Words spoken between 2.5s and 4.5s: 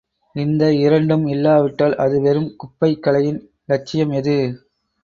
குப்பை கலையின் இலட்சியம் எது?